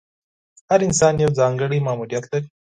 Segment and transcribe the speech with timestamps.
[0.69, 2.47] هر انسان یو ځانګړی ماموریت لري.